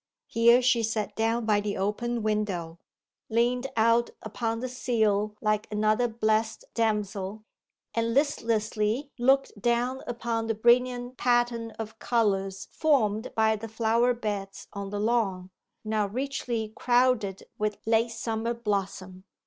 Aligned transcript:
Here 0.25 0.63
she 0.63 0.81
sat 0.81 1.15
down 1.15 1.45
by 1.45 1.61
the 1.61 1.77
open 1.77 2.23
window, 2.23 2.79
leant 3.29 3.67
out 3.77 4.09
upon 4.23 4.59
the 4.59 4.67
sill 4.67 5.35
like 5.41 5.67
another 5.71 6.07
Blessed 6.07 6.65
Damozel, 6.73 7.43
and 7.93 8.11
listlessly 8.15 9.11
looked 9.19 9.61
down 9.61 10.01
upon 10.07 10.47
the 10.47 10.55
brilliant 10.55 11.17
pattern 11.17 11.69
of 11.77 11.99
colours 11.99 12.67
formed 12.71 13.31
by 13.35 13.55
the 13.55 13.67
flower 13.69 14.15
beds 14.15 14.67
on 14.73 14.89
the 14.89 14.99
lawn 14.99 15.51
now 15.83 16.07
richly 16.07 16.69
crowded 16.75 17.43
with 17.59 17.77
late 17.85 18.09
summer 18.09 18.55
blossom. 18.55 19.25